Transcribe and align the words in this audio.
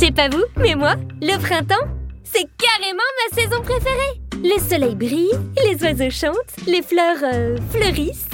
sais 0.00 0.12
pas 0.12 0.30
vous, 0.30 0.44
mais 0.56 0.74
moi, 0.74 0.94
le 1.20 1.38
printemps, 1.38 1.86
c'est 2.24 2.46
carrément 2.56 3.02
ma 3.20 3.36
saison 3.36 3.60
préférée. 3.60 4.18
Le 4.42 4.58
soleil 4.58 4.94
brille, 4.94 5.30
les 5.62 5.76
oiseaux 5.82 6.10
chantent, 6.10 6.66
les 6.66 6.80
fleurs 6.80 7.18
euh, 7.22 7.58
fleurissent. 7.70 8.30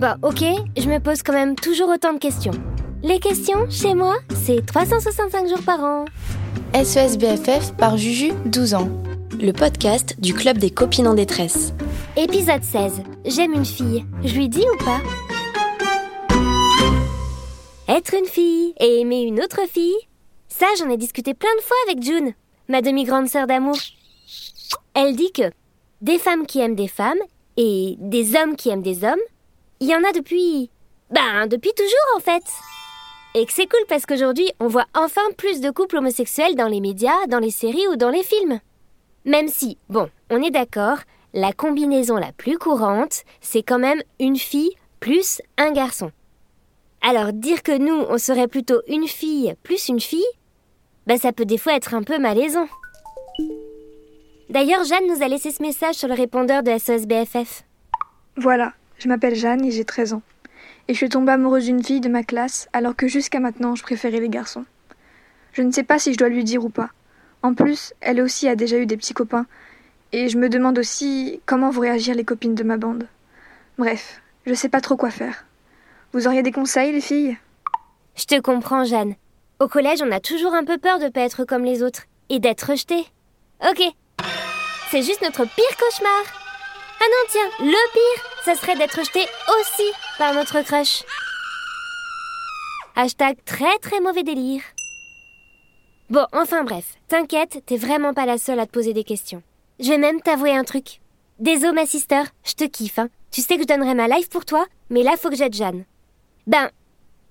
Bon, 0.00 0.16
ok, 0.22 0.42
je 0.76 0.88
me 0.88 0.98
pose 0.98 1.22
quand 1.22 1.34
même 1.34 1.54
toujours 1.54 1.88
autant 1.88 2.14
de 2.14 2.18
questions. 2.18 2.50
Les 3.04 3.20
questions, 3.20 3.70
chez 3.70 3.94
moi, 3.94 4.16
c'est 4.44 4.66
365 4.66 5.48
jours 5.48 5.62
par 5.62 5.78
an. 5.84 6.04
SES 6.74 7.16
BFF 7.16 7.76
par 7.76 7.96
Juju, 7.96 8.32
12 8.46 8.74
ans. 8.74 8.90
Le 9.40 9.52
podcast 9.52 10.16
du 10.18 10.34
Club 10.34 10.58
des 10.58 10.70
copines 10.70 11.06
en 11.06 11.14
détresse. 11.14 11.74
Épisode 12.16 12.64
16. 12.64 13.02
J'aime 13.24 13.52
une 13.52 13.64
fille. 13.64 14.04
Je 14.24 14.34
lui 14.34 14.48
dis 14.48 14.64
ou 14.74 14.84
pas? 14.84 15.00
Être 17.86 18.14
une 18.14 18.26
fille 18.26 18.74
et 18.80 19.00
aimer 19.00 19.22
une 19.22 19.40
autre 19.40 19.60
fille 19.72 19.94
Ça, 20.48 20.66
j'en 20.78 20.90
ai 20.90 20.96
discuté 20.96 21.34
plein 21.34 21.54
de 21.56 21.62
fois 21.62 21.76
avec 21.86 22.02
June, 22.02 22.32
ma 22.68 22.82
demi-grande 22.82 23.28
sœur 23.28 23.46
d'amour. 23.46 23.76
Elle 24.94 25.14
dit 25.14 25.32
que 25.32 25.50
des 26.00 26.18
femmes 26.18 26.46
qui 26.46 26.60
aiment 26.60 26.74
des 26.74 26.88
femmes 26.88 27.18
et 27.56 27.96
des 27.98 28.36
hommes 28.36 28.56
qui 28.56 28.70
aiment 28.70 28.82
des 28.82 29.04
hommes, 29.04 29.20
il 29.80 29.88
y 29.88 29.94
en 29.94 30.04
a 30.04 30.12
depuis. 30.12 30.70
Ben, 31.10 31.46
depuis 31.46 31.72
toujours 31.76 32.16
en 32.16 32.20
fait. 32.20 32.42
Et 33.34 33.44
que 33.46 33.52
c'est 33.52 33.68
cool 33.68 33.84
parce 33.88 34.06
qu'aujourd'hui, 34.06 34.50
on 34.58 34.68
voit 34.68 34.86
enfin 34.94 35.22
plus 35.36 35.60
de 35.60 35.70
couples 35.70 35.98
homosexuels 35.98 36.56
dans 36.56 36.68
les 36.68 36.80
médias, 36.80 37.26
dans 37.28 37.38
les 37.38 37.50
séries 37.50 37.86
ou 37.88 37.96
dans 37.96 38.10
les 38.10 38.22
films. 38.22 38.60
Même 39.24 39.48
si, 39.48 39.78
bon, 39.88 40.08
on 40.30 40.42
est 40.42 40.50
d'accord, 40.50 40.98
la 41.34 41.52
combinaison 41.52 42.16
la 42.16 42.32
plus 42.32 42.58
courante, 42.58 43.22
c'est 43.40 43.62
quand 43.62 43.78
même 43.78 44.02
une 44.18 44.38
fille 44.38 44.72
plus 45.00 45.42
un 45.58 45.70
garçon. 45.72 46.10
Alors 47.02 47.32
dire 47.32 47.62
que 47.62 47.76
nous, 47.76 48.04
on 48.08 48.18
serait 48.18 48.48
plutôt 48.48 48.82
une 48.88 49.06
fille 49.06 49.54
plus 49.62 49.88
une 49.88 50.00
fille, 50.00 50.26
ben 51.06 51.18
ça 51.18 51.32
peut 51.32 51.44
des 51.44 51.58
fois 51.58 51.74
être 51.74 51.94
un 51.94 52.02
peu 52.02 52.18
malaisant. 52.18 52.68
D'ailleurs, 54.50 54.84
Jeanne 54.84 55.06
nous 55.08 55.22
a 55.22 55.28
laissé 55.28 55.50
ce 55.50 55.62
message 55.62 55.94
sur 55.94 56.08
le 56.08 56.14
répondeur 56.14 56.62
de 56.62 56.76
SOS 56.76 57.06
BFF. 57.06 57.64
Voilà, 58.36 58.72
je 58.98 59.08
m'appelle 59.08 59.34
Jeanne 59.34 59.64
et 59.64 59.70
j'ai 59.70 59.84
13 59.84 60.14
ans. 60.14 60.22
Et 60.88 60.94
je 60.94 60.98
suis 60.98 61.08
tombée 61.08 61.32
amoureuse 61.32 61.66
d'une 61.66 61.84
fille 61.84 62.00
de 62.00 62.08
ma 62.08 62.22
classe 62.22 62.68
alors 62.72 62.96
que 62.96 63.08
jusqu'à 63.08 63.40
maintenant 63.40 63.74
je 63.74 63.82
préférais 63.82 64.20
les 64.20 64.28
garçons. 64.28 64.64
Je 65.52 65.62
ne 65.62 65.70
sais 65.70 65.82
pas 65.82 65.98
si 65.98 66.12
je 66.12 66.18
dois 66.18 66.28
lui 66.28 66.44
dire 66.44 66.64
ou 66.64 66.70
pas. 66.70 66.90
En 67.42 67.54
plus, 67.54 67.94
elle 68.00 68.20
aussi 68.20 68.48
a 68.48 68.56
déjà 68.56 68.78
eu 68.78 68.86
des 68.86 68.96
petits 68.96 69.14
copains. 69.14 69.46
Et 70.12 70.28
je 70.28 70.38
me 70.38 70.48
demande 70.48 70.78
aussi 70.78 71.40
comment 71.46 71.70
vont 71.70 71.82
réagir 71.82 72.14
les 72.14 72.24
copines 72.24 72.54
de 72.54 72.64
ma 72.64 72.76
bande. 72.76 73.06
Bref, 73.76 74.22
je 74.46 74.54
sais 74.54 74.68
pas 74.68 74.80
trop 74.80 74.96
quoi 74.96 75.10
faire. 75.10 75.44
Vous 76.12 76.26
auriez 76.26 76.42
des 76.42 76.52
conseils, 76.52 76.92
les 76.92 77.00
filles? 77.00 77.36
Je 78.16 78.24
te 78.24 78.40
comprends, 78.40 78.84
Jeanne. 78.84 79.14
Au 79.60 79.68
collège, 79.68 80.02
on 80.02 80.10
a 80.10 80.20
toujours 80.20 80.54
un 80.54 80.64
peu 80.64 80.78
peur 80.78 80.98
de 80.98 81.08
pas 81.08 81.20
être 81.20 81.44
comme 81.44 81.64
les 81.64 81.82
autres 81.82 82.04
et 82.30 82.38
d'être 82.38 82.70
rejeté. 82.70 83.06
Ok. 83.68 83.82
C'est 84.90 85.02
juste 85.02 85.20
notre 85.22 85.44
pire 85.44 85.76
cauchemar. 85.78 86.22
Ah 87.00 87.04
non, 87.04 87.28
tiens, 87.28 87.66
le 87.66 87.92
pire, 87.92 88.24
ça 88.44 88.54
serait 88.54 88.76
d'être 88.76 88.98
rejeté 88.98 89.20
aussi 89.20 89.92
par 90.16 90.32
notre 90.34 90.62
crush. 90.62 91.04
Hashtag 92.96 93.36
très 93.44 93.78
très 93.78 94.00
mauvais 94.00 94.22
délire. 94.22 94.62
Bon, 96.10 96.26
enfin 96.32 96.64
bref, 96.64 96.94
t'inquiète, 97.06 97.62
t'es 97.66 97.76
vraiment 97.76 98.14
pas 98.14 98.26
la 98.26 98.38
seule 98.38 98.58
à 98.58 98.66
te 98.66 98.72
poser 98.72 98.94
des 98.94 99.04
questions. 99.04 99.42
Je 99.78 99.90
vais 99.90 99.98
même 99.98 100.22
t'avouer 100.22 100.56
un 100.56 100.64
truc. 100.64 101.00
Désolé 101.38 101.72
ma 101.72 101.86
sister, 101.86 102.22
je 102.44 102.54
te 102.54 102.64
kiffe, 102.64 102.98
hein. 102.98 103.10
Tu 103.30 103.42
sais 103.42 103.56
que 103.56 103.62
je 103.62 103.66
donnerai 103.66 103.94
ma 103.94 104.08
life 104.08 104.30
pour 104.30 104.44
toi, 104.44 104.64
mais 104.90 105.02
là 105.02 105.16
faut 105.16 105.28
que 105.28 105.36
j'aide 105.36 105.54
Jeanne. 105.54 105.84
Ben, 106.48 106.70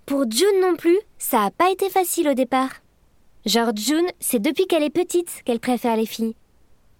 pour 0.05 0.29
June 0.29 0.61
non 0.61 0.75
plus, 0.75 0.99
ça 1.17 1.41
a 1.41 1.49
pas 1.49 1.71
été 1.71 1.89
facile 1.89 2.29
au 2.29 2.35
départ. 2.35 2.69
Genre 3.47 3.71
June, 3.75 4.05
c'est 4.19 4.39
depuis 4.39 4.67
qu'elle 4.67 4.83
est 4.83 4.91
petite 4.91 5.41
qu'elle 5.43 5.59
préfère 5.59 5.97
les 5.97 6.05
filles. 6.05 6.35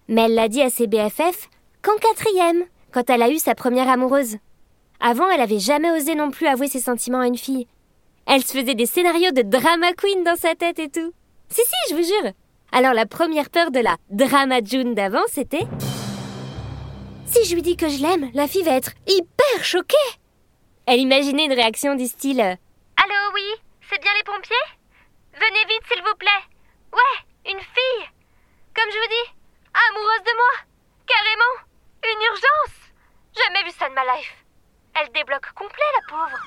Mais 0.07 0.23
elle 0.23 0.33
l'a 0.33 0.47
dit 0.47 0.63
à 0.63 0.71
ses 0.71 0.87
BFF 0.87 1.47
qu'en 1.83 1.95
quatrième, 1.97 2.63
quand 2.91 3.07
elle 3.11 3.21
a 3.21 3.29
eu 3.29 3.37
sa 3.37 3.53
première 3.53 3.87
amoureuse. 3.87 4.37
Avant, 4.99 5.29
elle 5.29 5.41
avait 5.41 5.59
jamais 5.59 5.91
osé 5.91 6.15
non 6.15 6.31
plus 6.31 6.47
avouer 6.47 6.67
ses 6.67 6.79
sentiments 6.79 7.19
à 7.19 7.27
une 7.27 7.37
fille. 7.37 7.67
Elle 8.25 8.43
se 8.43 8.57
faisait 8.57 8.73
des 8.73 8.87
scénarios 8.87 9.31
de 9.31 9.43
drama 9.43 9.93
queen 9.93 10.23
dans 10.23 10.35
sa 10.35 10.55
tête 10.55 10.79
et 10.79 10.89
tout. 10.89 11.13
Si, 11.49 11.61
si, 11.61 11.91
je 11.91 11.95
vous 11.95 12.03
jure. 12.03 12.31
Alors 12.71 12.95
la 12.95 13.05
première 13.05 13.51
peur 13.51 13.69
de 13.69 13.79
la 13.79 13.95
drama 14.09 14.61
June 14.65 14.95
d'avant, 14.95 15.25
c'était... 15.31 15.67
Si 17.27 17.45
je 17.45 17.53
lui 17.53 17.61
dis 17.61 17.77
que 17.77 17.89
je 17.89 18.01
l'aime, 18.01 18.31
la 18.33 18.47
fille 18.47 18.63
va 18.63 18.71
être 18.71 18.93
hyper 19.05 19.63
choquée. 19.63 19.95
Elle 20.87 21.01
imaginait 21.01 21.45
une 21.45 21.53
réaction 21.53 21.95
du 21.95 22.05
style... 22.05 22.39
Allô, 22.39 23.19
oui, 23.33 23.43
c'est 23.89 24.01
bien 24.01 24.11
les 24.17 24.23
pompiers? 24.23 24.55
Venez 25.33 25.65
vite, 25.67 25.83
s'il 25.91 26.01
vous 26.01 26.15
plaît. 26.17 26.43
Ouais, 26.93 27.51
une 27.51 27.59
fille. 27.59 28.07
Comme 28.73 28.89
je 28.89 28.97
vous 28.97 29.09
dis, 29.09 29.27
amoureuse 29.73 30.23
de 30.23 30.33
moi. 30.37 30.53
Carrément. 31.05 31.55
Une 32.05 32.23
urgence. 32.31 32.77
Jamais 33.35 33.63
vu 33.65 33.71
ça 33.77 33.89
de 33.89 33.95
ma 33.95 34.05
life. 34.15 34.33
Elle 34.95 35.11
débloque 35.11 35.51
complet, 35.53 35.91
la 35.97 36.03
pauvre. 36.09 36.39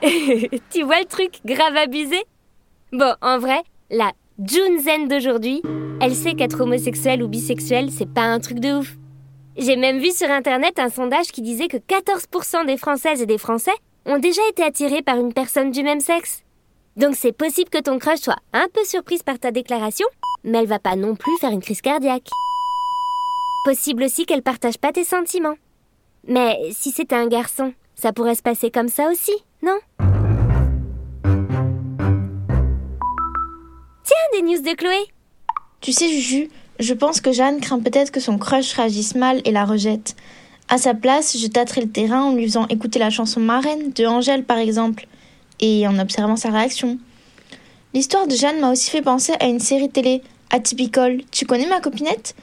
tu 0.70 0.82
vois 0.82 1.00
le 1.00 1.06
truc 1.06 1.40
grave 1.44 1.76
abusé? 1.76 2.24
Bon, 2.92 3.14
en 3.20 3.38
vrai, 3.38 3.62
la 3.90 4.12
June 4.42 4.78
Zen 4.78 5.08
d'aujourd'hui, 5.08 5.60
elle 6.00 6.14
sait 6.14 6.32
qu'être 6.32 6.62
homosexuel 6.62 7.22
ou 7.22 7.28
bisexuel, 7.28 7.90
c'est 7.90 8.10
pas 8.10 8.22
un 8.22 8.40
truc 8.40 8.60
de 8.60 8.78
ouf. 8.78 8.96
J'ai 9.58 9.74
même 9.74 9.98
vu 9.98 10.12
sur 10.12 10.30
internet 10.30 10.78
un 10.78 10.88
sondage 10.88 11.32
qui 11.32 11.42
disait 11.42 11.66
que 11.66 11.78
14% 11.78 12.64
des 12.64 12.76
Françaises 12.76 13.20
et 13.20 13.26
des 13.26 13.38
Français 13.38 13.72
ont 14.06 14.18
déjà 14.18 14.40
été 14.48 14.62
attirés 14.62 15.02
par 15.02 15.16
une 15.16 15.32
personne 15.32 15.72
du 15.72 15.82
même 15.82 15.98
sexe. 15.98 16.44
Donc 16.94 17.16
c'est 17.16 17.32
possible 17.32 17.68
que 17.68 17.80
ton 17.80 17.98
crush 17.98 18.20
soit 18.20 18.38
un 18.52 18.68
peu 18.72 18.84
surprise 18.84 19.24
par 19.24 19.40
ta 19.40 19.50
déclaration, 19.50 20.06
mais 20.44 20.58
elle 20.58 20.68
va 20.68 20.78
pas 20.78 20.94
non 20.94 21.16
plus 21.16 21.36
faire 21.40 21.50
une 21.50 21.60
crise 21.60 21.80
cardiaque. 21.80 22.28
Possible 23.64 24.04
aussi 24.04 24.26
qu'elle 24.26 24.42
partage 24.42 24.78
pas 24.78 24.92
tes 24.92 25.02
sentiments. 25.02 25.56
Mais 26.28 26.56
si 26.70 26.92
c'était 26.92 27.16
un 27.16 27.26
garçon, 27.26 27.74
ça 27.96 28.12
pourrait 28.12 28.36
se 28.36 28.42
passer 28.42 28.70
comme 28.70 28.88
ça 28.88 29.10
aussi, 29.10 29.34
non? 29.62 29.78
Tiens, 34.04 34.28
des 34.34 34.42
news 34.42 34.62
de 34.62 34.76
Chloé 34.76 35.08
Tu 35.80 35.92
sais, 35.92 36.08
Juju, 36.08 36.48
je 36.78 36.94
pense 36.94 37.20
que 37.20 37.32
Jeanne 37.32 37.60
craint 37.60 37.80
peut-être 37.80 38.10
que 38.10 38.20
son 38.20 38.38
crush 38.38 38.72
réagisse 38.72 39.14
mal 39.14 39.40
et 39.44 39.50
la 39.50 39.64
rejette. 39.64 40.16
À 40.68 40.78
sa 40.78 40.94
place, 40.94 41.36
je 41.38 41.46
tâterai 41.46 41.80
le 41.80 41.88
terrain 41.88 42.24
en 42.24 42.34
lui 42.34 42.44
faisant 42.44 42.66
écouter 42.68 42.98
la 42.98 43.10
chanson 43.10 43.40
Marraine 43.40 43.92
de 43.92 44.04
Angèle 44.04 44.44
par 44.44 44.58
exemple, 44.58 45.06
et 45.60 45.86
en 45.88 45.98
observant 45.98 46.36
sa 46.36 46.50
réaction. 46.50 46.98
L'histoire 47.94 48.26
de 48.26 48.34
Jeanne 48.34 48.60
m'a 48.60 48.70
aussi 48.70 48.90
fait 48.90 49.02
penser 49.02 49.32
à 49.40 49.46
une 49.46 49.60
série 49.60 49.88
télé, 49.88 50.22
Atypical. 50.50 51.22
Tu 51.30 51.46
connais 51.46 51.66
ma 51.66 51.80
copinette? 51.80 52.34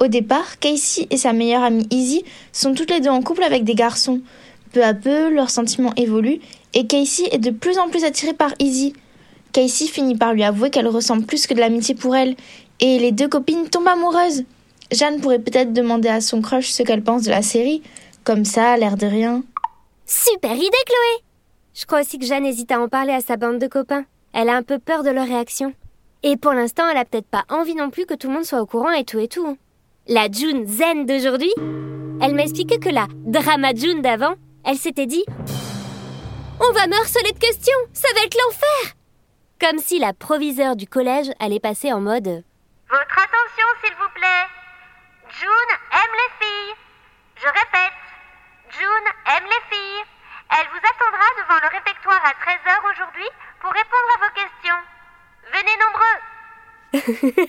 Au 0.00 0.06
départ, 0.06 0.58
Casey 0.58 1.06
et 1.10 1.16
sa 1.16 1.32
meilleure 1.32 1.62
amie 1.62 1.86
Izzy 1.90 2.24
sont 2.52 2.74
toutes 2.74 2.90
les 2.90 3.00
deux 3.00 3.10
en 3.10 3.22
couple 3.22 3.42
avec 3.42 3.64
des 3.64 3.74
garçons. 3.74 4.20
Peu 4.72 4.82
à 4.82 4.92
peu, 4.92 5.30
leurs 5.30 5.50
sentiments 5.50 5.94
évoluent 5.96 6.40
et 6.72 6.86
Casey 6.86 7.28
est 7.30 7.38
de 7.38 7.50
plus 7.50 7.78
en 7.78 7.88
plus 7.88 8.04
attirée 8.04 8.32
par 8.32 8.54
Izzy. 8.58 8.92
Casey 9.52 9.86
finit 9.86 10.16
par 10.16 10.34
lui 10.34 10.42
avouer 10.42 10.70
qu'elle 10.70 10.88
ressent 10.88 11.20
plus 11.20 11.46
que 11.46 11.54
de 11.54 11.60
l'amitié 11.60 11.94
pour 11.94 12.16
elle, 12.16 12.34
et 12.84 12.98
les 12.98 13.12
deux 13.12 13.28
copines 13.28 13.70
tombent 13.70 13.88
amoureuses. 13.88 14.44
Jeanne 14.92 15.18
pourrait 15.22 15.38
peut-être 15.38 15.72
demander 15.72 16.10
à 16.10 16.20
son 16.20 16.42
crush 16.42 16.68
ce 16.68 16.82
qu'elle 16.82 17.02
pense 17.02 17.22
de 17.22 17.30
la 17.30 17.40
série, 17.40 17.82
comme 18.24 18.44
ça, 18.44 18.76
l'air 18.76 18.98
de 18.98 19.06
rien. 19.06 19.42
Super 20.04 20.52
idée, 20.52 20.84
Chloé 20.84 21.24
Je 21.72 21.86
crois 21.86 22.02
aussi 22.02 22.18
que 22.18 22.26
Jeanne 22.26 22.44
hésite 22.44 22.70
à 22.72 22.78
en 22.78 22.88
parler 22.88 23.14
à 23.14 23.22
sa 23.22 23.38
bande 23.38 23.58
de 23.58 23.68
copains. 23.68 24.04
Elle 24.34 24.50
a 24.50 24.56
un 24.56 24.62
peu 24.62 24.78
peur 24.78 25.02
de 25.02 25.08
leur 25.08 25.26
réaction. 25.26 25.72
Et 26.22 26.36
pour 26.36 26.52
l'instant, 26.52 26.86
elle 26.90 26.98
a 26.98 27.06
peut-être 27.06 27.26
pas 27.26 27.44
envie 27.48 27.74
non 27.74 27.88
plus 27.88 28.04
que 28.04 28.12
tout 28.12 28.28
le 28.28 28.34
monde 28.34 28.44
soit 28.44 28.60
au 28.60 28.66
courant 28.66 28.92
et 28.92 29.04
tout 29.04 29.18
et 29.18 29.28
tout. 29.28 29.56
La 30.06 30.30
June 30.30 30.66
zen 30.66 31.06
d'aujourd'hui, 31.06 31.52
elle 32.20 32.34
m'a 32.34 32.42
expliqué 32.42 32.78
que 32.78 32.90
la 32.90 33.06
drama 33.24 33.70
June 33.74 34.02
d'avant, 34.02 34.34
elle 34.62 34.76
s'était 34.76 35.06
dit 35.06 35.24
On 36.60 36.72
va 36.74 36.86
me 36.86 37.00
harceler 37.00 37.32
de 37.32 37.38
questions, 37.38 37.72
ça 37.94 38.08
va 38.14 38.24
être 38.26 38.36
l'enfer 38.36 38.94
comme 39.60 39.78
si 39.78 39.98
la 39.98 40.12
proviseure 40.12 40.76
du 40.76 40.86
collège 40.86 41.30
allait 41.38 41.60
passer 41.60 41.90
en 41.90 42.00
mode 42.00 42.42
Votre 42.94 43.18
attention, 43.18 43.66
s'il 43.82 43.94
vous 43.94 44.12
plaît. 44.14 44.46
June 45.40 45.72
aime 45.90 46.14
les 46.14 46.30
filles. 46.38 46.74
Je 47.34 47.48
répète, 47.48 47.98
June 48.70 49.06
aime 49.34 49.46
les 49.46 49.64
filles. 49.68 50.04
Elle 50.48 50.68
vous 50.70 50.78
attendra 50.78 51.26
devant 51.42 51.58
le 51.60 51.70
réfectoire 51.76 52.22
à 52.22 52.30
13h 52.38 52.70
aujourd'hui 52.92 53.28
pour 53.60 53.72
répondre 53.72 54.10
à 54.14 54.20
vos 54.22 54.32
questions. 54.38 54.80
Venez 55.50 55.76
nombreux. 57.02 57.48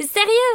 Sérieux? 0.00 0.54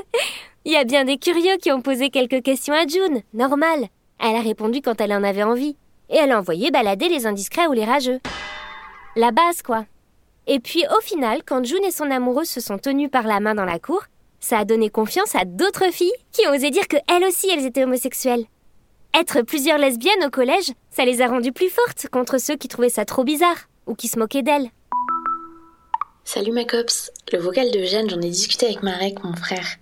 Il 0.65 0.73
y 0.73 0.75
a 0.75 0.83
bien 0.83 1.05
des 1.05 1.17
curieux 1.17 1.55
qui 1.55 1.71
ont 1.71 1.81
posé 1.81 2.09
quelques 2.09 2.43
questions 2.43 2.73
à 2.73 2.85
June, 2.85 3.21
normal. 3.33 3.87
Elle 4.19 4.35
a 4.35 4.41
répondu 4.41 4.81
quand 4.81 4.99
elle 4.99 5.13
en 5.13 5.23
avait 5.23 5.43
envie. 5.43 5.77
Et 6.09 6.17
elle 6.17 6.33
a 6.33 6.39
envoyé 6.39 6.69
balader 6.69 7.07
les 7.07 7.27
indiscrets 7.27 7.67
ou 7.67 7.71
les 7.71 7.85
rageux. 7.85 8.19
La 9.15 9.31
base, 9.31 9.61
quoi. 9.61 9.85
Et 10.47 10.59
puis 10.59 10.83
au 10.97 11.01
final, 11.01 11.43
quand 11.45 11.65
June 11.65 11.85
et 11.85 11.91
son 11.91 12.11
amoureux 12.11 12.45
se 12.45 12.59
sont 12.59 12.77
tenus 12.77 13.09
par 13.09 13.23
la 13.23 13.39
main 13.39 13.55
dans 13.55 13.63
la 13.63 13.79
cour, 13.79 14.03
ça 14.39 14.59
a 14.59 14.65
donné 14.65 14.89
confiance 14.89 15.35
à 15.35 15.45
d'autres 15.45 15.91
filles 15.91 16.11
qui 16.31 16.47
ont 16.47 16.51
osé 16.51 16.69
dire 16.69 16.87
que 16.87 16.97
elles 17.07 17.23
aussi 17.23 17.49
elles 17.49 17.65
étaient 17.65 17.83
homosexuelles. 17.83 18.45
Être 19.13 19.41
plusieurs 19.41 19.77
lesbiennes 19.77 20.25
au 20.25 20.29
collège, 20.29 20.71
ça 20.91 21.05
les 21.05 21.21
a 21.21 21.27
rendues 21.27 21.51
plus 21.51 21.69
fortes 21.69 22.07
contre 22.11 22.37
ceux 22.39 22.55
qui 22.55 22.67
trouvaient 22.67 22.89
ça 22.89 23.05
trop 23.05 23.23
bizarre 23.23 23.67
ou 23.87 23.95
qui 23.95 24.07
se 24.07 24.19
moquaient 24.19 24.43
d'elles. 24.43 24.69
Salut 26.23 26.51
ma 26.51 26.65
copse. 26.65 27.11
Le 27.31 27.39
vocal 27.39 27.71
de 27.71 27.83
Jeanne, 27.83 28.09
j'en 28.09 28.21
ai 28.21 28.29
discuté 28.29 28.65
avec 28.65 28.83
Marek, 28.83 29.23
mon 29.23 29.33
frère. 29.35 29.77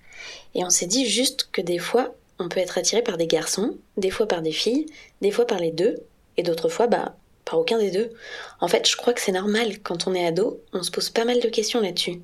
Et 0.53 0.63
on 0.63 0.69
s'est 0.69 0.85
dit 0.85 1.05
juste 1.05 1.49
que 1.51 1.61
des 1.61 1.79
fois, 1.79 2.13
on 2.39 2.49
peut 2.49 2.59
être 2.59 2.77
attiré 2.77 3.01
par 3.01 3.17
des 3.17 3.27
garçons, 3.27 3.77
des 3.97 4.11
fois 4.11 4.27
par 4.27 4.41
des 4.41 4.51
filles, 4.51 4.85
des 5.21 5.31
fois 5.31 5.47
par 5.47 5.59
les 5.59 5.71
deux, 5.71 5.95
et 6.37 6.43
d'autres 6.43 6.69
fois, 6.69 6.87
bah, 6.87 7.15
par 7.45 7.59
aucun 7.59 7.79
des 7.79 7.91
deux. 7.91 8.11
En 8.59 8.67
fait, 8.67 8.87
je 8.87 8.95
crois 8.95 9.13
que 9.13 9.21
c'est 9.21 9.31
normal. 9.31 9.79
Quand 9.81 10.07
on 10.07 10.13
est 10.13 10.25
ado, 10.25 10.61
on 10.73 10.83
se 10.83 10.91
pose 10.91 11.09
pas 11.09 11.25
mal 11.25 11.39
de 11.39 11.49
questions 11.49 11.81
là-dessus. 11.81 12.21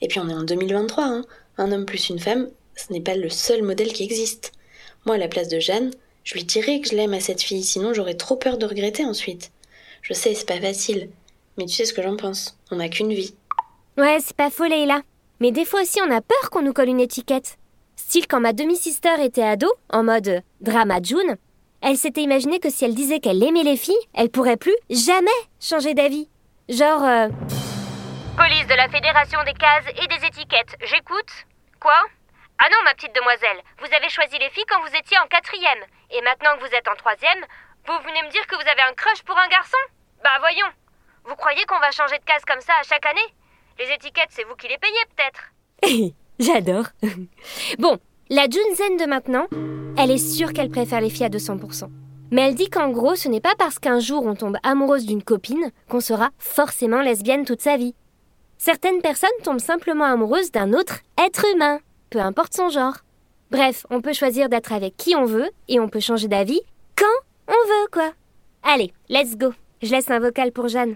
Et 0.00 0.08
puis 0.08 0.18
on 0.18 0.28
est 0.28 0.34
en 0.34 0.42
2023, 0.42 1.04
hein. 1.04 1.24
Un 1.58 1.72
homme 1.72 1.86
plus 1.86 2.08
une 2.08 2.18
femme, 2.18 2.48
ce 2.76 2.92
n'est 2.92 3.00
pas 3.00 3.14
le 3.14 3.28
seul 3.28 3.62
modèle 3.62 3.92
qui 3.92 4.04
existe. 4.04 4.52
Moi, 5.06 5.16
à 5.16 5.18
la 5.18 5.28
place 5.28 5.48
de 5.48 5.60
Jeanne, 5.60 5.90
je 6.24 6.34
lui 6.34 6.44
dirais 6.44 6.80
que 6.80 6.88
je 6.88 6.94
l'aime 6.94 7.14
à 7.14 7.20
cette 7.20 7.42
fille, 7.42 7.64
sinon 7.64 7.92
j'aurais 7.92 8.14
trop 8.14 8.36
peur 8.36 8.58
de 8.58 8.66
regretter 8.66 9.04
ensuite. 9.04 9.50
Je 10.02 10.14
sais, 10.14 10.34
c'est 10.34 10.48
pas 10.48 10.60
facile. 10.60 11.10
Mais 11.58 11.66
tu 11.66 11.74
sais 11.74 11.84
ce 11.84 11.92
que 11.92 12.02
j'en 12.02 12.16
pense. 12.16 12.58
On 12.70 12.76
n'a 12.76 12.88
qu'une 12.88 13.12
vie. 13.12 13.34
Ouais, 13.98 14.18
c'est 14.24 14.36
pas 14.36 14.50
faux, 14.50 14.64
Leila. 14.64 15.02
Mais 15.40 15.50
des 15.50 15.64
fois 15.64 15.82
aussi, 15.82 16.00
on 16.00 16.10
a 16.10 16.20
peur 16.20 16.50
qu'on 16.50 16.62
nous 16.62 16.72
colle 16.72 16.88
une 16.88 17.00
étiquette. 17.00 17.58
Style 17.96 18.26
quand 18.26 18.40
ma 18.40 18.52
demi-sister 18.52 19.22
était 19.22 19.42
ado, 19.42 19.68
en 19.90 20.02
mode 20.02 20.42
drama 20.60 20.98
June, 21.02 21.36
elle 21.80 21.96
s'était 21.96 22.22
imaginé 22.22 22.58
que 22.58 22.70
si 22.70 22.84
elle 22.84 22.94
disait 22.94 23.20
qu'elle 23.20 23.42
aimait 23.42 23.64
les 23.64 23.76
filles, 23.76 23.94
elle 24.14 24.30
pourrait 24.30 24.56
plus 24.56 24.76
jamais 24.88 25.30
changer 25.60 25.94
d'avis. 25.94 26.28
Genre. 26.68 27.02
Euh, 27.02 27.28
Police 28.42 28.66
de 28.66 28.74
la 28.74 28.88
Fédération 28.88 29.38
des 29.46 29.54
cases 29.54 29.86
et 30.02 30.06
des 30.08 30.26
étiquettes, 30.26 30.74
j'écoute. 30.82 31.30
Quoi? 31.78 31.94
Ah 32.58 32.66
non, 32.72 32.78
ma 32.82 32.92
petite 32.94 33.14
demoiselle, 33.14 33.62
vous 33.78 33.94
avez 33.94 34.08
choisi 34.08 34.36
les 34.36 34.50
filles 34.50 34.66
quand 34.68 34.80
vous 34.80 34.96
étiez 34.98 35.16
en 35.18 35.28
quatrième. 35.28 35.78
Et 36.10 36.20
maintenant 36.22 36.50
que 36.56 36.66
vous 36.66 36.74
êtes 36.74 36.88
en 36.88 36.96
troisième, 36.96 37.38
vous 37.86 37.94
venez 38.02 38.20
me 38.26 38.32
dire 38.32 38.44
que 38.48 38.56
vous 38.56 38.68
avez 38.68 38.82
un 38.82 38.94
crush 38.94 39.22
pour 39.22 39.38
un 39.38 39.46
garçon? 39.46 39.78
Bah 40.24 40.40
voyons. 40.40 40.66
Vous 41.24 41.36
croyez 41.36 41.64
qu'on 41.66 41.78
va 41.78 41.92
changer 41.92 42.18
de 42.18 42.24
case 42.24 42.42
comme 42.44 42.60
ça 42.60 42.72
à 42.80 42.82
chaque 42.82 43.06
année? 43.06 43.30
Les 43.78 43.94
étiquettes, 43.94 44.34
c'est 44.34 44.42
vous 44.42 44.56
qui 44.56 44.66
les 44.66 44.78
payez 44.78 45.04
peut-être 45.14 46.12
J'adore. 46.40 46.86
bon, 47.78 48.00
la 48.28 48.50
Junzen 48.50 48.96
de 48.96 49.06
maintenant, 49.06 49.46
elle 49.96 50.10
est 50.10 50.18
sûre 50.18 50.52
qu'elle 50.52 50.70
préfère 50.70 51.00
les 51.00 51.10
filles 51.10 51.26
à 51.26 51.28
200%. 51.28 51.86
Mais 52.32 52.48
elle 52.48 52.56
dit 52.56 52.70
qu'en 52.70 52.90
gros, 52.90 53.14
ce 53.14 53.28
n'est 53.28 53.40
pas 53.40 53.54
parce 53.56 53.78
qu'un 53.78 54.00
jour 54.00 54.26
on 54.26 54.34
tombe 54.34 54.56
amoureuse 54.64 55.06
d'une 55.06 55.22
copine 55.22 55.70
qu'on 55.88 56.00
sera 56.00 56.30
forcément 56.40 57.02
lesbienne 57.02 57.44
toute 57.44 57.60
sa 57.60 57.76
vie. 57.76 57.94
Certaines 58.64 59.02
personnes 59.02 59.28
tombent 59.42 59.58
simplement 59.58 60.04
amoureuses 60.04 60.52
d'un 60.52 60.72
autre 60.72 61.00
être 61.18 61.44
humain, 61.52 61.80
peu 62.10 62.20
importe 62.20 62.54
son 62.54 62.68
genre. 62.68 62.98
Bref, 63.50 63.84
on 63.90 64.00
peut 64.00 64.12
choisir 64.12 64.48
d'être 64.48 64.72
avec 64.72 64.96
qui 64.96 65.16
on 65.16 65.24
veut 65.24 65.50
et 65.66 65.80
on 65.80 65.88
peut 65.88 65.98
changer 65.98 66.28
d'avis 66.28 66.60
quand 66.94 67.04
on 67.48 67.50
veut, 67.50 67.88
quoi. 67.90 68.12
Allez, 68.62 68.92
let's 69.08 69.36
go. 69.36 69.52
Je 69.82 69.90
laisse 69.90 70.08
un 70.12 70.20
vocal 70.20 70.52
pour 70.52 70.68
Jeanne. 70.68 70.94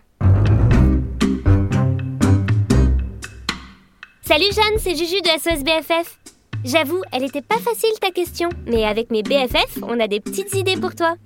Salut 4.22 4.52
Jeanne, 4.52 4.78
c'est 4.78 4.94
Juju 4.94 5.20
de 5.22 5.36
SOS 5.36 5.64
BFF. 5.64 6.20
J'avoue, 6.64 7.02
elle 7.10 7.24
était 7.24 7.42
pas 7.42 7.58
facile 7.58 7.98
ta 8.00 8.12
question, 8.12 8.48
mais 8.66 8.84
avec 8.84 9.10
mes 9.10 9.24
BFF, 9.24 9.82
on 9.82 9.98
a 9.98 10.06
des 10.06 10.20
petites 10.20 10.54
idées 10.54 10.76
pour 10.76 10.94
toi. 10.94 11.16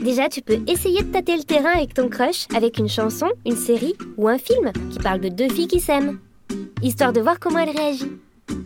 Déjà, 0.00 0.30
tu 0.30 0.40
peux 0.40 0.58
essayer 0.66 1.02
de 1.02 1.12
tâter 1.12 1.36
le 1.36 1.42
terrain 1.42 1.72
avec 1.76 1.92
ton 1.92 2.08
crush 2.08 2.46
avec 2.56 2.78
une 2.78 2.88
chanson, 2.88 3.28
une 3.44 3.56
série 3.56 3.94
ou 4.16 4.28
un 4.28 4.38
film 4.38 4.72
qui 4.90 4.98
parle 4.98 5.20
de 5.20 5.28
deux 5.28 5.48
filles 5.50 5.68
qui 5.68 5.78
s'aiment, 5.78 6.18
histoire 6.82 7.12
de 7.12 7.20
voir 7.20 7.38
comment 7.38 7.58
elle 7.58 7.76
réagit. 7.76 8.10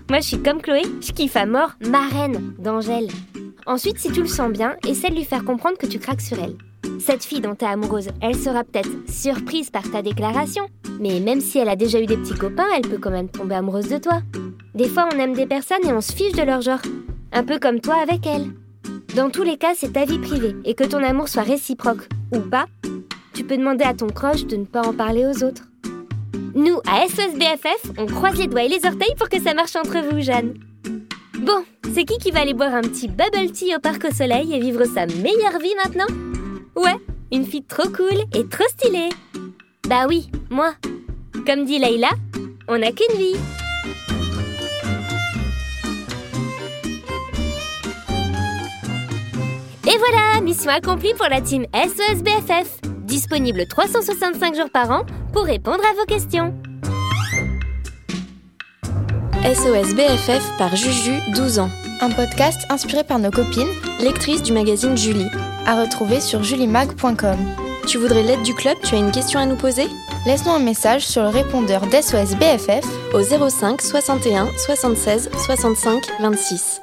Moi, 0.09 0.21
je 0.21 0.29
suis 0.29 0.43
comme 0.43 0.63
Chloé, 0.63 0.83
je 1.01 1.11
kiffe 1.11 1.37
à 1.37 1.45
mort 1.45 1.73
Marraine 1.81 2.55
d'Angèle. 2.61 3.09
Ensuite, 3.67 3.99
si 3.99 4.13
tu 4.13 4.21
le 4.21 4.29
sens 4.29 4.53
bien, 4.53 4.77
essaie 4.87 5.11
de 5.11 5.17
lui 5.17 5.25
faire 5.25 5.45
comprendre 5.45 5.77
que 5.77 5.87
tu 5.87 5.99
craques 5.99 6.21
sur 6.21 6.39
elle. 6.39 6.57
Cette 7.01 7.25
fille 7.25 7.41
dont 7.41 7.57
t'es 7.57 7.67
amoureuse, 7.67 8.11
elle 8.23 8.37
sera 8.37 8.63
peut-être 8.63 9.11
surprise 9.11 9.71
par 9.71 9.91
ta 9.91 10.03
déclaration, 10.03 10.67
mais 11.01 11.19
même 11.19 11.41
si 11.41 11.59
elle 11.59 11.69
a 11.69 11.77
déjà 11.77 12.01
eu 12.01 12.07
des 12.07 12.17
petits 12.17 12.39
copains, 12.39 12.69
elle 12.77 12.89
peut 12.89 12.99
quand 12.99 13.11
même 13.11 13.29
tomber 13.29 13.57
amoureuse 13.57 13.89
de 13.89 13.99
toi. 13.99 14.21
Des 14.75 14.89
fois, 14.89 15.09
on 15.13 15.19
aime 15.19 15.35
des 15.35 15.47
personnes 15.47 15.85
et 15.85 15.93
on 15.93 16.01
se 16.01 16.13
fiche 16.13 16.33
de 16.33 16.43
leur 16.43 16.61
genre. 16.61 16.83
Un 17.33 17.43
peu 17.43 17.59
comme 17.59 17.81
toi 17.81 17.97
avec 17.97 18.25
elle. 18.25 18.53
Dans 19.15 19.31
tous 19.31 19.45
les 19.45 19.57
cas, 19.57 19.75
c'est 19.77 19.93
ta 19.93 20.05
vie 20.05 20.19
privée 20.19 20.57
et 20.65 20.75
que 20.75 20.83
ton 20.83 21.01
amour 21.01 21.29
soit 21.29 21.45
réciproque 21.45 22.09
ou 22.33 22.41
pas, 22.41 22.67
tu 23.33 23.45
peux 23.45 23.57
demander 23.57 23.85
à 23.85 23.95
ton 23.95 24.09
crush 24.09 24.45
de 24.45 24.57
ne 24.57 24.65
pas 24.65 24.83
en 24.83 24.93
parler 24.93 25.25
aux 25.25 25.45
autres. 25.45 25.63
Nous, 26.57 26.81
à 26.91 27.07
SOSBFF, 27.07 27.93
on 27.97 28.07
croise 28.07 28.37
les 28.39 28.49
doigts 28.49 28.65
et 28.65 28.69
les 28.69 28.85
orteils 28.85 29.15
pour 29.17 29.29
que 29.29 29.41
ça 29.41 29.55
marche 29.55 29.77
entre 29.77 29.99
vous, 30.01 30.21
Jeanne. 30.21 30.55
Bon, 31.39 31.65
c'est 31.95 32.05
qui 32.05 32.19
qui 32.19 32.33
va 32.33 32.41
aller 32.41 32.55
boire 32.55 32.75
un 32.75 32.83
petit 32.83 33.07
bubble 33.07 33.53
tea 33.53 33.77
au 33.77 33.81
parc 33.81 34.05
au 34.05 34.13
soleil 34.13 34.53
et 34.53 34.59
vivre 34.59 34.85
sa 34.85 35.07
meilleure 35.07 35.61
vie 35.61 35.75
maintenant? 35.85 36.13
Ouais, 36.75 36.97
une 37.33 37.47
fille 37.47 37.63
trop 37.63 37.89
cool 37.91 38.19
et 38.35 38.49
trop 38.49 38.69
stylée. 38.69 39.11
Bah 39.89 40.07
oui, 40.09 40.29
moi. 40.51 40.75
Comme 41.47 41.67
dit 41.67 41.79
Leïla, 41.79 42.11
on 42.67 42.79
n'a 42.79 42.91
qu'une 42.91 43.17
vie. 43.17 43.37
Et 49.87 49.99
voilà, 49.99 50.41
mission 50.41 50.71
accomplie 50.71 51.13
pour 51.15 51.27
la 51.29 51.43
team 51.43 51.67
SOS 51.75 52.23
BFF. 52.23 52.81
Disponible 53.05 53.67
365 53.67 54.55
jours 54.57 54.71
par 54.73 54.91
an 54.91 55.05
pour 55.33 55.45
répondre 55.45 55.83
à 55.85 55.95
vos 55.95 56.07
questions. 56.07 56.55
SOS 59.45 59.95
BFF 59.95 60.57
par 60.57 60.75
Juju, 60.75 61.13
12 61.35 61.59
ans. 61.59 61.69
Un 62.01 62.11
podcast 62.11 62.63
inspiré 62.71 63.05
par 63.05 63.19
nos 63.19 63.31
copines, 63.31 63.69
lectrices 64.01 64.43
du 64.43 64.53
magazine 64.53 64.97
Julie. 64.97 65.29
À 65.67 65.83
retrouver 65.83 66.21
sur 66.21 66.43
julimag.com. 66.43 67.37
Tu 67.87 67.99
voudrais 67.99 68.23
l'aide 68.23 68.43
du 68.43 68.55
club? 68.55 68.79
Tu 68.83 68.95
as 68.95 68.99
une 68.99 69.13
question 69.13 69.39
à 69.39 69.45
nous 69.45 69.57
poser? 69.57 69.87
Laisse-nous 70.25 70.53
un 70.53 70.61
message 70.61 71.07
sur 71.07 71.23
le 71.23 71.29
répondeur 71.29 71.83
d'SOS 71.83 72.37
BFF 72.37 72.87
au 73.13 73.21
05 73.51 73.83
61 73.83 74.49
76 74.57 75.29
65 75.37 76.03
26. 76.21 76.81